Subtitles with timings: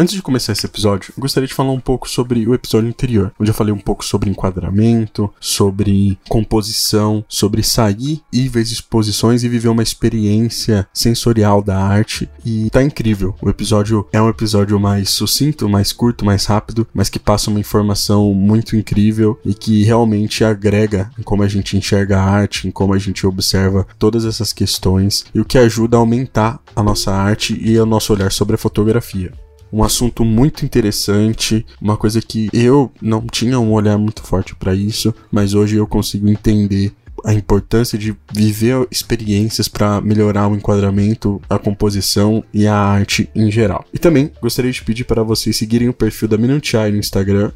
[0.00, 3.50] Antes de começar esse episódio, gostaria de falar um pouco sobre o episódio anterior, onde
[3.50, 9.66] eu falei um pouco sobre enquadramento, sobre composição, sobre sair e ver exposições e viver
[9.66, 12.30] uma experiência sensorial da arte.
[12.44, 13.34] E tá incrível.
[13.42, 17.58] O episódio é um episódio mais sucinto, mais curto, mais rápido, mas que passa uma
[17.58, 22.70] informação muito incrível e que realmente agrega em como a gente enxerga a arte, em
[22.70, 27.12] como a gente observa todas essas questões e o que ajuda a aumentar a nossa
[27.12, 29.32] arte e o nosso olhar sobre a fotografia
[29.72, 34.74] um assunto muito interessante, uma coisa que eu não tinha um olhar muito forte para
[34.74, 36.92] isso, mas hoje eu consigo entender
[37.24, 43.50] a importância de viver experiências para melhorar o enquadramento, a composição e a arte em
[43.50, 43.84] geral.
[43.92, 47.52] E também gostaria de pedir para vocês seguirem o perfil da Minuchai no Instagram,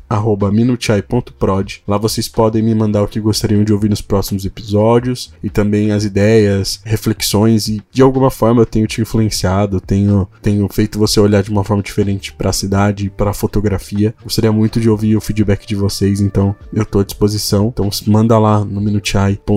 [0.53, 1.83] minuchai.prod.
[1.87, 5.93] Lá vocês podem me mandar o que gostariam de ouvir nos próximos episódios e também
[5.93, 11.21] as ideias, reflexões e de alguma forma eu tenho te influenciado, tenho, tenho feito você
[11.21, 14.15] olhar de uma forma diferente para a cidade, para a fotografia.
[14.23, 17.69] Gostaria muito de ouvir o feedback de vocês, então eu estou à disposição.
[17.69, 19.52] Então manda lá no minuchai.prod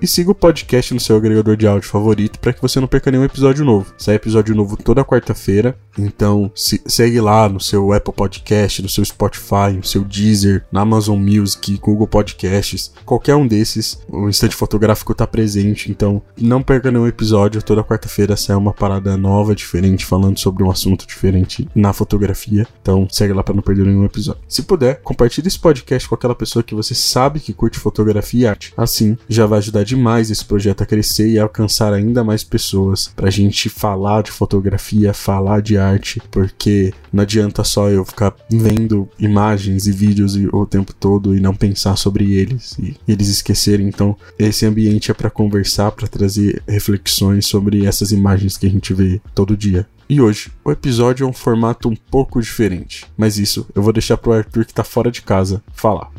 [0.00, 3.10] e siga o podcast no seu agregador de áudio favorito para que você não perca
[3.10, 3.92] nenhum episódio novo.
[3.96, 9.04] Sai episódio novo toda quarta-feira, então se, segue lá no seu Apple Podcast, no seu
[9.04, 15.12] Spotify, no seu Deezer, na Amazon Music, Google Podcasts, qualquer um desses, o Instante Fotográfico
[15.12, 20.38] está presente, então não perca nenhum episódio, toda quarta-feira sai uma parada nova, diferente, falando
[20.38, 24.42] sobre um assunto diferente na fotografia, então segue lá para não perder nenhum episódio.
[24.48, 28.46] Se puder, compartilhe esse podcast com aquela pessoa que você sabe que curte fotografia e
[28.46, 32.42] arte, assim já vai ajudar demais esse projeto a crescer e a alcançar ainda mais
[32.42, 38.34] pessoas pra gente falar de fotografia, falar de arte, porque não adianta só eu ficar
[38.50, 43.88] vendo imagens e vídeos o tempo todo e não pensar sobre eles e eles esquecerem.
[43.88, 48.92] Então, esse ambiente é para conversar, para trazer reflexões sobre essas imagens que a gente
[48.92, 49.86] vê todo dia.
[50.08, 54.16] E hoje, o episódio é um formato um pouco diferente, mas isso eu vou deixar
[54.16, 56.10] pro Arthur que tá fora de casa falar.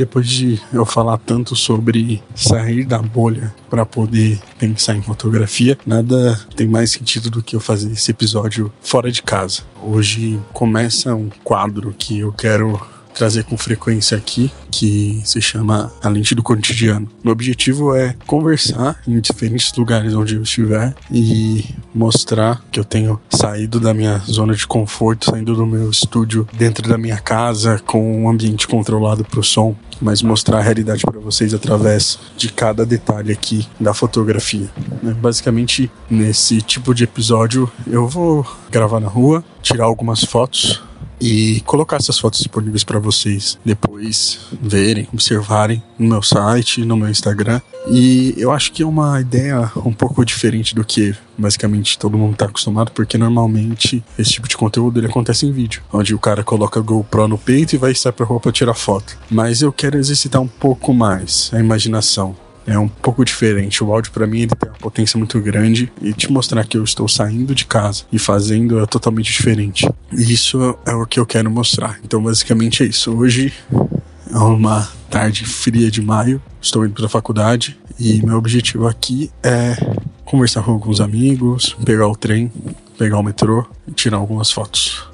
[0.00, 6.40] Depois de eu falar tanto sobre sair da bolha para poder pensar em fotografia, nada
[6.56, 9.60] tem mais sentido do que eu fazer esse episódio fora de casa.
[9.82, 12.80] Hoje começa um quadro que eu quero
[13.14, 17.08] trazer com frequência aqui, que se chama A Lente do Cotidiano.
[17.22, 23.20] Meu objetivo é conversar em diferentes lugares onde eu estiver e mostrar que eu tenho
[23.28, 28.22] saído da minha zona de conforto, saindo do meu estúdio dentro da minha casa com
[28.22, 32.86] um ambiente controlado para o som, mas mostrar a realidade para vocês através de cada
[32.86, 34.70] detalhe aqui da fotografia.
[35.02, 35.12] Né?
[35.12, 40.82] Basicamente, nesse tipo de episódio, eu vou gravar na rua, tirar algumas fotos
[41.20, 47.08] e colocar essas fotos disponíveis para vocês depois verem, observarem no meu site, no meu
[47.08, 47.60] Instagram.
[47.88, 52.32] E eu acho que é uma ideia um pouco diferente do que basicamente todo mundo
[52.32, 56.44] está acostumado, porque normalmente esse tipo de conteúdo ele acontece em vídeo, onde o cara
[56.44, 59.16] coloca a GoPro no peito e vai estar para roupa tirar foto.
[59.30, 62.36] Mas eu quero exercitar um pouco mais a imaginação
[62.66, 63.82] é um pouco diferente.
[63.82, 66.84] O áudio para mim ele tem uma potência muito grande e te mostrar que eu
[66.84, 69.88] estou saindo de casa e fazendo é totalmente diferente.
[70.12, 71.98] E isso é o que eu quero mostrar.
[72.04, 73.16] Então basicamente é isso.
[73.16, 73.52] Hoje
[74.32, 76.40] é uma tarde fria de maio.
[76.60, 79.76] Estou indo para a faculdade e meu objetivo aqui é
[80.24, 82.52] conversar com alguns amigos, pegar o trem,
[82.96, 85.08] pegar o metrô e tirar algumas fotos.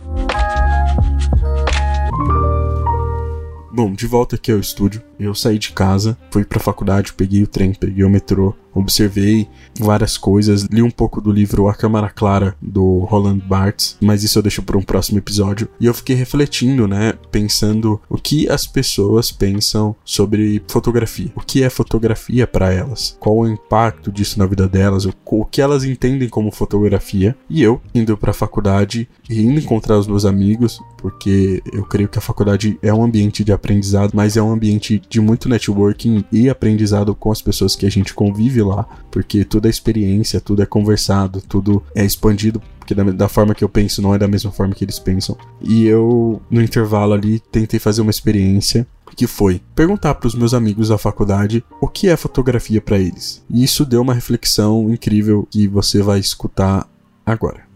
[3.72, 7.47] Bom, de volta aqui ao estúdio, eu saí de casa, fui pra faculdade, peguei o
[7.47, 9.48] trem, peguei o metrô, observei
[9.80, 14.39] várias coisas, li um pouco do livro A Câmara Clara do Roland Barthes, mas isso
[14.39, 15.68] eu deixo para um próximo episódio.
[15.80, 21.33] E eu fiquei refletindo, né, pensando o que as pessoas pensam sobre fotografia.
[21.34, 23.16] O que é fotografia para elas?
[23.18, 25.07] Qual o impacto disso na vida delas?
[25.07, 27.36] O que elas entendem como fotografia?
[27.48, 32.09] E eu indo para a faculdade e indo encontrar os meus amigos, porque eu creio
[32.09, 36.24] que a faculdade é um ambiente de aprendizado, mas é um ambiente de muito networking
[36.32, 40.62] e aprendizado com as pessoas que a gente convive lá, porque tudo é experiência, tudo
[40.62, 44.28] é conversado, tudo é expandido porque da, da, forma que eu penso não é da
[44.28, 45.36] mesma forma que eles pensam.
[45.60, 48.86] E eu, no intervalo ali, tentei fazer uma experiência
[49.16, 53.42] que foi perguntar para os meus amigos da faculdade o que é fotografia para eles.
[53.50, 56.88] E isso deu uma reflexão incrível que você vai escutar
[57.24, 57.66] agora.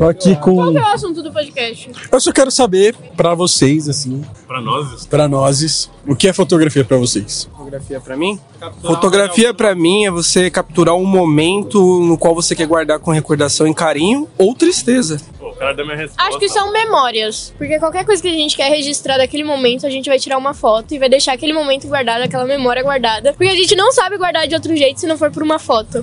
[0.00, 0.54] Tô aqui com.
[0.54, 1.90] Qual que é o assunto do podcast?
[2.10, 6.82] Eu só quero saber pra vocês, assim, Pra nós, pra nós, o que é fotografia
[6.82, 7.46] pra vocês?
[7.54, 8.40] Fotografia pra mim?
[8.80, 13.66] Fotografia pra mim é você capturar um momento no qual você quer guardar com recordação
[13.66, 15.20] e carinho ou tristeza.
[15.38, 16.30] pô, o cara deu minha resposta.
[16.30, 17.52] Acho que são memórias.
[17.58, 20.54] Porque qualquer coisa que a gente quer registrar daquele momento, a gente vai tirar uma
[20.54, 23.34] foto e vai deixar aquele momento guardado, aquela memória guardada.
[23.34, 26.02] Porque a gente não sabe guardar de outro jeito se não for por uma foto.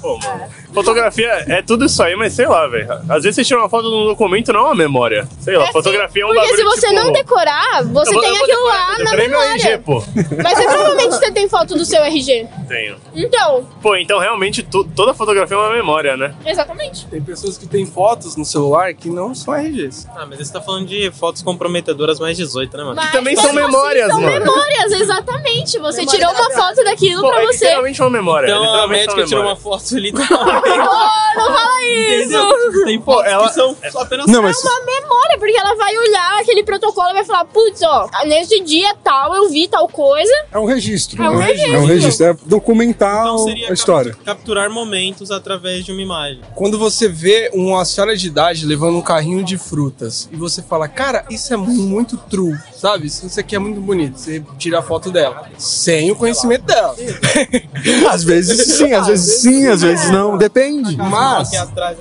[0.00, 0.44] Pô, mano.
[0.72, 2.90] Fotografia é tudo isso aí, mas sei lá, velho.
[3.08, 5.26] Às vezes você tira uma foto num documento, não é uma memória.
[5.40, 8.22] Sei lá, É fotografia é um Porque se você tipo, não decorar, você eu vou-
[8.22, 9.78] tem vou aquilo decorar, lá eu na decorei meu RG, memória.
[9.84, 10.02] pô.
[10.42, 12.46] Mas você, provavelmente você tem foto do seu RG.
[12.68, 12.96] Tenho.
[13.14, 16.34] Então, Pô, então realmente tu- toda fotografia é uma memória, né?
[16.44, 17.06] exatamente.
[17.06, 20.06] Tem pessoas que têm fotos no celular que não são RGs.
[20.16, 22.96] Ah, mas você tá falando de fotos comprometedoras mais 18, né, mano?
[22.96, 24.40] Mas também mesmo são memórias, são mano.
[24.40, 25.78] memórias, exatamente.
[25.78, 27.64] Você tirou uma foto daquilo Pô, pra é você.
[27.64, 28.46] literalmente uma memória.
[28.46, 30.66] é Então a literalmente médica uma tirou uma foto literalmente.
[31.36, 32.22] Oh, não fala isso!
[32.24, 32.84] Entendeu?
[32.86, 34.64] Tem fotos ela- que são apenas Não, mas.
[34.64, 38.60] É uma memória, porque ela vai olhar aquele protocolo e vai falar, putz, ó, nesse
[38.60, 40.32] dia tal eu vi tal coisa.
[40.50, 41.22] É um registro.
[41.22, 41.44] É um né?
[41.46, 41.74] registro.
[41.74, 42.26] É um registro.
[42.26, 44.12] É documentar Então seria a história.
[44.12, 46.40] cap- capturar momentos através de uma imagem.
[46.54, 50.88] Quando você vê uma senhora de idade levando um carrinho de frutas e você fala,
[50.88, 53.08] cara, isso é muito true, sabe?
[53.08, 54.16] Isso isso aqui é muito bonito.
[54.18, 56.96] Você tira a foto dela, sem o conhecimento dela.
[58.10, 60.36] Às vezes sim, às vezes sim, às vezes não.
[60.36, 60.96] Depende.
[60.96, 61.50] Mas,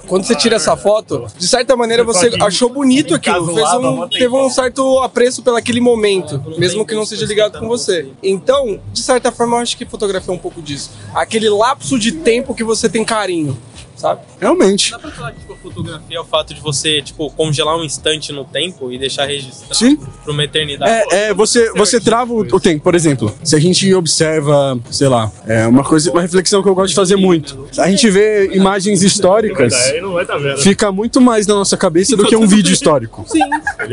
[0.07, 4.35] quando você tira essa foto, de certa maneira você achou bonito aquilo, fez um, teve
[4.35, 8.07] um certo apreço pelo aquele momento, mesmo que não seja ligado com você.
[8.21, 10.91] Então, de certa forma, eu acho que fotografia é um pouco disso.
[11.13, 13.57] Aquele lapso de tempo que você tem carinho,
[14.05, 14.21] sabe?
[14.39, 14.91] Realmente.
[14.91, 17.83] Dá pra falar que tipo, a fotografia é o fato de você, tipo, congelar um
[17.83, 19.95] instante no tempo e deixar registrado Sim.
[19.95, 20.91] pra uma eternidade.
[20.91, 23.33] É, é, você, você trava o, o tempo, por exemplo.
[23.43, 26.95] Se a gente observa, sei lá, é uma coisa, uma reflexão que eu gosto de
[26.95, 27.67] fazer muito.
[27.77, 30.57] A gente vê imagens históricas, estar vendo.
[30.59, 33.25] fica muito mais na nossa cabeça do que um vídeo histórico.
[33.27, 33.39] Sim.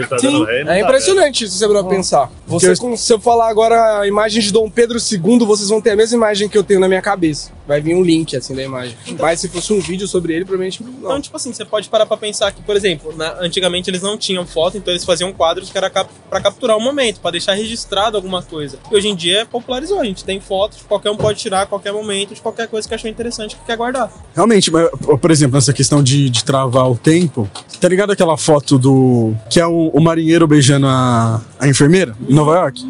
[0.09, 2.31] Tá Sim, é tá impressionante se você pra pensar.
[2.47, 5.97] Você, se eu falar agora a imagem de Dom Pedro II, vocês vão ter a
[5.97, 7.51] mesma imagem que eu tenho na minha cabeça.
[7.67, 8.97] Vai vir um link assim da imagem.
[9.19, 11.21] Mas se fosse um vídeo sobre ele, provavelmente Então, não.
[11.21, 14.47] tipo assim, você pode parar pra pensar que, por exemplo, na- antigamente eles não tinham
[14.47, 18.17] foto, então eles faziam quadros que era cap pra capturar o momento, pra deixar registrado
[18.17, 18.79] alguma coisa.
[18.91, 21.93] E hoje em dia popularizou, a gente tem fotos, qualquer um pode tirar a qualquer
[21.93, 24.13] momento de qualquer coisa que achou interessante que quer guardar.
[24.35, 24.89] Realmente, mas,
[25.21, 27.49] por exemplo, nessa questão de, de travar o tempo,
[27.81, 29.35] tá ligado aquela foto do.
[29.49, 32.83] que é o, o marinheiro beijando a, a enfermeira em Nova York?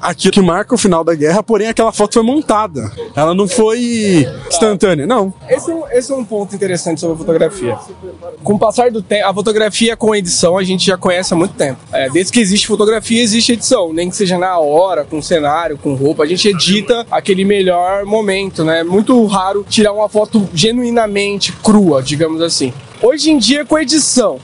[0.00, 2.90] Aquilo que marca o final da guerra, porém aquela foto foi montada.
[3.14, 5.32] Ela não foi instantânea, não.
[5.48, 7.78] Esse é, um, esse é um ponto interessante sobre a fotografia.
[8.42, 11.54] Com o passar do tempo, a fotografia com edição a gente já conhece há muito
[11.54, 11.80] tempo.
[11.92, 13.92] É, desde que existe fotografia, existe edição.
[13.92, 16.24] Nem que seja na hora, com cenário, com roupa.
[16.24, 18.80] A gente edita aquele melhor momento, né?
[18.80, 22.72] É muito raro tirar uma foto genuinamente crua, digamos assim.
[23.02, 24.38] Hoje em dia, com edição,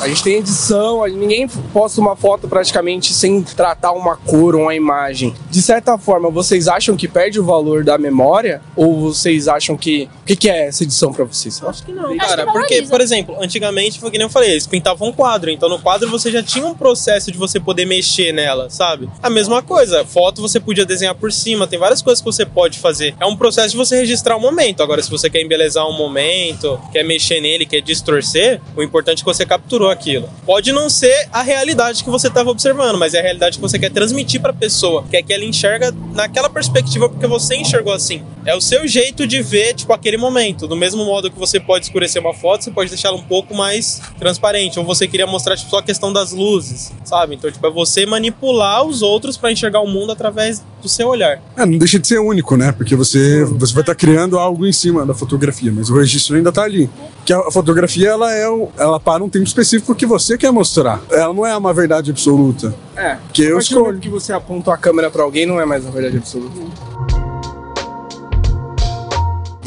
[0.00, 4.62] a gente tem edição, a- ninguém posta uma foto praticamente sem tratar uma cor ou
[4.62, 5.34] uma imagem.
[5.50, 8.62] De certa forma, vocês acham que perde o valor da memória?
[8.74, 10.08] Ou vocês acham que.
[10.22, 11.62] O que, que é essa edição pra vocês?
[11.62, 12.46] Acho que não, cara.
[12.46, 15.50] que Porque, por exemplo, antigamente foi que nem eu falei, eles pintavam um quadro.
[15.50, 19.08] Então no quadro você já tinha um processo de você poder mexer nela, sabe?
[19.22, 20.04] A mesma coisa.
[20.04, 23.14] Foto você podia desenhar por cima, tem várias coisas que você pode fazer.
[23.20, 24.82] É um processo de você registrar um momento.
[24.82, 29.20] Agora, se você quer embelezar um momento, quer mexer nele, quer distorcer, o importante é
[29.20, 30.28] que você capturou aquilo.
[30.44, 33.78] Pode não ser a realidade que você estava observando, mas é a realidade que você
[33.78, 35.04] quer transmitir pra pessoa.
[35.10, 38.22] Quer que ela enxerga naquela perspectiva porque você enxergou assim.
[38.46, 40.66] É o seu jeito de ver, tipo, aquele momento.
[40.66, 44.00] Do mesmo modo que você pode escurecer uma foto, você pode deixá-la um pouco mais
[44.18, 44.78] transparente.
[44.78, 47.34] Ou você queria mostrar, tipo, só a questão das luzes, sabe?
[47.34, 51.40] Então, tipo, é você manipular os outros pra enxergar o mundo através do seu olhar.
[51.56, 52.72] É, não deixa de ser único, né?
[52.72, 56.50] Porque você, você vai estar criando algo em cima da fotografia, mas o registro ainda
[56.50, 56.88] tá ali.
[57.26, 61.00] Que a fotografia, ela é o- ela para um tempo específico que você quer mostrar.
[61.10, 62.74] Ela não é uma verdade absoluta.
[62.96, 63.18] É.
[63.32, 63.98] Que eu escolho.
[63.98, 67.29] que você aponta a câmera pra alguém, não é mais uma verdade absoluta.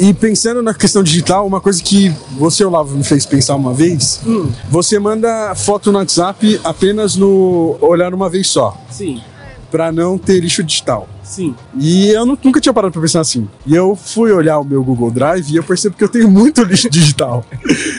[0.03, 4.19] E pensando na questão digital, uma coisa que você, Olavo, me fez pensar uma vez,
[4.69, 9.21] você manda foto no WhatsApp apenas no olhar uma vez só, Sim,
[9.71, 11.07] pra não ter lixo digital.
[11.23, 11.55] sim.
[11.79, 13.47] E eu nu- nunca tinha parado pra pensar assim.
[13.65, 16.61] E eu fui olhar o meu Google Drive e eu percebo que eu tenho muito
[16.63, 17.45] lixo digital.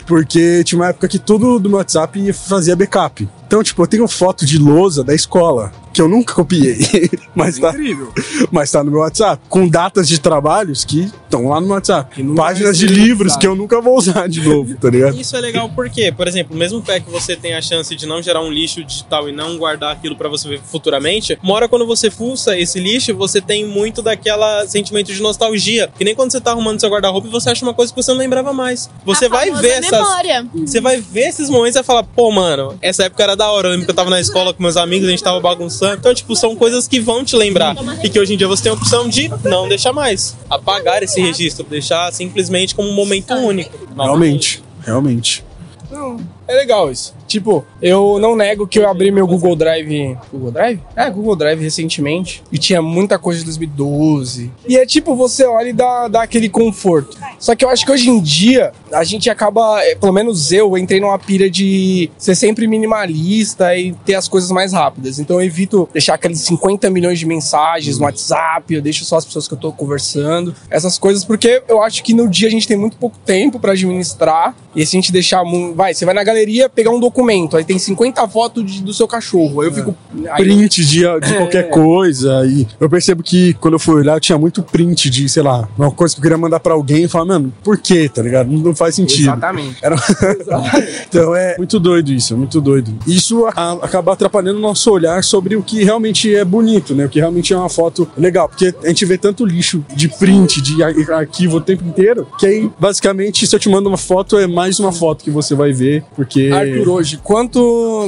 [0.05, 3.27] Porque tinha uma época que tudo do meu WhatsApp fazia backup.
[3.47, 6.77] Então, tipo, eu tenho foto de lousa da escola, que eu nunca copiei,
[7.35, 8.11] mas tá, Incrível.
[8.51, 12.21] mas tá no meu WhatsApp, com datas de trabalhos que estão lá no WhatsApp.
[12.35, 13.39] Páginas de livros usado.
[13.41, 15.15] que eu nunca vou usar de novo, tá ligado?
[15.19, 18.21] Isso é legal porque, por exemplo, mesmo pé que você tem a chance de não
[18.21, 21.85] gerar um lixo digital e não guardar aquilo pra você ver futuramente, uma hora quando
[21.85, 25.89] você fuça esse lixo, você tem muito daquela sentimento de nostalgia.
[25.97, 28.11] Que nem quando você tá arrumando seu guarda-roupa e você acha uma coisa que você
[28.11, 28.89] não lembrava mais.
[29.05, 29.91] Você A vai ver essas.
[29.91, 30.45] memória.
[30.65, 33.67] Você vai ver esses momentos e vai falar, pô, mano, essa época era da hora.
[33.67, 35.95] Eu lembro que eu tava na escola com meus amigos, a gente tava bagunçando.
[35.95, 37.75] Então, tipo, são coisas que vão te lembrar.
[38.03, 40.35] E que hoje em dia você tem a opção de não deixar mais.
[40.49, 43.77] Apagar esse registro, deixar simplesmente como um momento único.
[43.95, 45.43] Realmente, realmente.
[45.91, 47.13] Não, é legal isso.
[47.27, 50.17] Tipo, eu não nego que eu abri meu Google Drive.
[50.33, 50.79] Google Drive?
[50.95, 52.41] É, Google Drive recentemente.
[52.51, 54.51] E tinha muita coisa de 2012.
[54.67, 57.15] E é tipo, você olha e dá, dá aquele conforto.
[57.37, 60.75] Só que eu acho que hoje em dia a gente acaba, é, pelo menos eu,
[60.75, 65.19] entrei numa pira de ser sempre minimalista e ter as coisas mais rápidas.
[65.19, 69.25] Então eu evito deixar aqueles 50 milhões de mensagens no WhatsApp, eu deixo só as
[69.25, 70.55] pessoas que eu tô conversando.
[70.71, 73.73] Essas coisas, porque eu acho que no dia a gente tem muito pouco tempo pra
[73.73, 74.55] administrar.
[74.75, 75.43] E se a gente deixar.
[75.73, 79.07] Vai, você vai na galeria pegar um documento, aí tem 50 fotos de- do seu
[79.07, 79.61] cachorro.
[79.61, 79.95] Aí eu fico.
[80.31, 82.45] aí- print de, de qualquer coisa.
[82.45, 85.91] E eu percebo que quando eu fui olhar, tinha muito print de, sei lá, uma
[85.91, 88.49] coisa que eu queria mandar pra alguém e falar, mano, por quê, tá ligado?
[88.51, 89.23] Não, não faz sentido.
[89.23, 89.77] Exatamente.
[89.81, 89.95] Era...
[91.07, 92.93] então é muito doido isso, é muito doido.
[93.07, 97.05] Isso a- acaba atrapalhando o nosso olhar sobre o que realmente é bonito, né?
[97.05, 98.47] O que realmente é uma foto legal.
[98.49, 102.45] Porque a gente vê tanto lixo de print, de ar- arquivo o tempo inteiro, que
[102.45, 105.71] aí, basicamente, se eu te mando uma foto, é mais uma foto que você vai
[105.71, 106.49] ver, porque.
[106.53, 107.54] Arthur, hoje, quanto,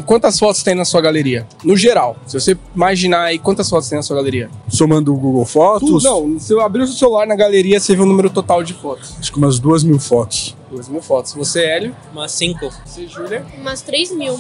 [0.06, 1.46] quantas fotos tem na sua galeria?
[1.64, 2.16] No geral.
[2.26, 4.50] Se você imaginar aí, quantas fotos tem na sua galeria?
[4.68, 7.96] Somando o Google Tu, Fotos, não, se eu abrir o seu celular na galeria, você
[7.96, 9.16] vê o número total de fotos.
[9.20, 10.56] acho que umas duas mil fotos.
[10.72, 11.34] Duas mil fotos.
[11.34, 11.96] Você, Hélio.
[12.12, 12.70] Umas cinco.
[12.86, 13.46] Você, Júlia.
[13.58, 14.40] Umas 3 mil.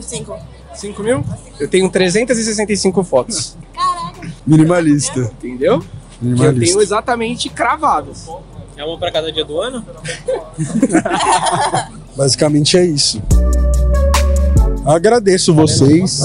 [0.00, 0.38] Cinco.
[0.74, 1.24] 5 mil?
[1.58, 3.56] Eu tenho 365 fotos.
[4.46, 5.20] Minimalista.
[5.42, 5.80] Entendeu?
[5.80, 5.88] Que eu
[6.20, 6.82] tenho Minimalista.
[6.82, 8.28] exatamente cravadas.
[8.76, 9.84] É uma pra cada dia do ano?
[12.16, 13.20] Basicamente é isso.
[14.88, 16.22] Agradeço vocês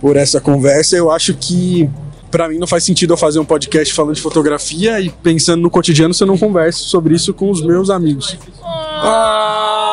[0.00, 0.96] por essa conversa.
[0.96, 1.88] Eu acho que
[2.30, 5.70] pra mim não faz sentido eu fazer um podcast falando de fotografia e pensando no
[5.70, 8.36] cotidiano se eu não converso sobre isso com os meus amigos.
[8.62, 9.87] Ah!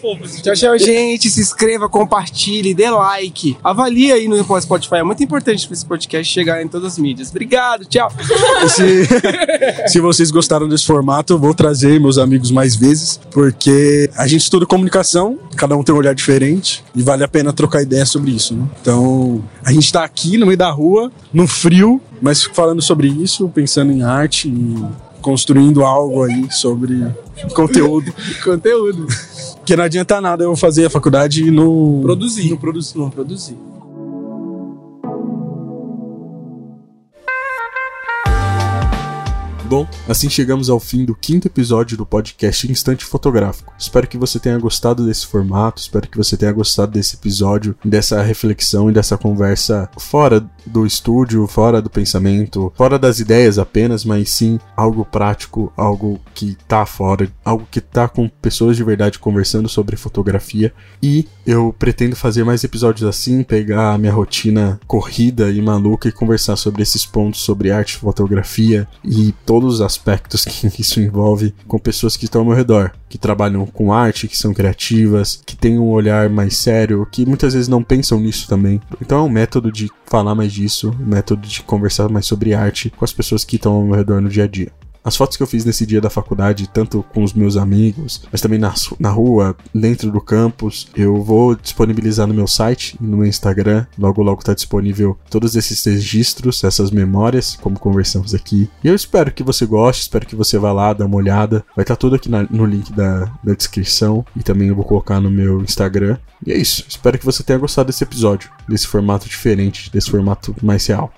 [0.00, 1.28] Ficou muito fofo esse Tchau, tchau, gente.
[1.28, 3.56] Se inscreva, compartilhe, dê like.
[3.62, 4.96] Avalie aí no Spotify.
[4.96, 7.30] É muito importante para esse podcast chegar em todas as mídias.
[7.30, 8.10] Obrigado, tchau.
[8.68, 9.06] Se,
[9.88, 14.42] se vocês gostaram desse formato, eu vou trazer meus amigos mais vezes, porque a gente
[14.42, 18.30] estuda comunicação, cada um tem um olhar diferente e vale a pena trocar ideia sobre
[18.30, 18.54] isso.
[18.54, 18.64] Né?
[18.80, 23.48] Então, a gente tá aqui no meio da rua, no frio, mas falando sobre isso,
[23.48, 27.06] pensando em arte e construindo algo aí sobre
[27.54, 28.12] conteúdo.
[28.44, 29.06] Conteúdo.
[29.56, 32.50] Porque não adianta nada eu fazer a faculdade e não Produzir.
[32.50, 32.98] Não produzir.
[32.98, 33.56] Não produzir.
[39.70, 43.72] Bom, assim chegamos ao fim do quinto episódio do podcast Instante Fotográfico.
[43.78, 48.20] Espero que você tenha gostado desse formato, espero que você tenha gostado desse episódio, dessa
[48.20, 54.30] reflexão e dessa conversa fora do estúdio, fora do pensamento, fora das ideias apenas, mas
[54.30, 59.68] sim algo prático, algo que tá fora, algo que tá com pessoas de verdade conversando
[59.68, 60.74] sobre fotografia.
[61.00, 66.12] E eu pretendo fazer mais episódios assim, pegar a minha rotina corrida e maluca e
[66.12, 71.78] conversar sobre esses pontos sobre arte, fotografia e todos os aspectos que isso envolve com
[71.78, 75.78] pessoas que estão ao meu redor, que trabalham com arte, que são criativas, que têm
[75.78, 78.80] um olhar mais sério, que muitas vezes não pensam nisso também.
[79.00, 82.90] Então é um método de falar mais disso, um método de conversar mais sobre arte
[82.90, 84.72] com as pessoas que estão ao meu redor no dia a dia.
[85.02, 88.40] As fotos que eu fiz nesse dia da faculdade, tanto com os meus amigos, mas
[88.40, 93.16] também na, na rua, dentro do campus, eu vou disponibilizar no meu site e no
[93.18, 93.86] meu Instagram.
[93.98, 98.68] Logo, logo tá disponível todos esses registros, essas memórias, como conversamos aqui.
[98.84, 101.64] E eu espero que você goste, espero que você vá lá, dá uma olhada.
[101.74, 105.18] Vai estar tudo aqui na- no link da, da descrição e também eu vou colocar
[105.20, 106.18] no meu Instagram.
[106.46, 106.84] E é isso.
[106.88, 111.12] Espero que você tenha gostado desse episódio, desse formato diferente, desse formato mais real.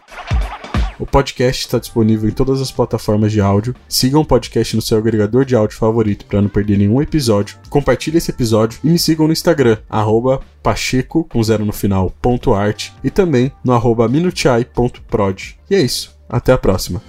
[1.02, 3.74] O podcast está disponível em todas as plataformas de áudio.
[3.88, 7.58] Sigam o podcast no seu agregador de áudio favorito para não perder nenhum episódio.
[7.68, 12.54] Compartilhe esse episódio e me sigam no Instagram, arroba pacheco, com zero no final, ponto
[12.54, 15.58] arte, e também no arroba minuchai.prod.
[15.68, 16.16] E é isso.
[16.28, 17.02] Até a próxima.